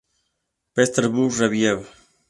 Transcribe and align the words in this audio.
Petersburg 0.73 1.37
Review". 1.37 1.85